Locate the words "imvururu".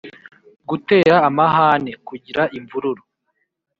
2.57-3.03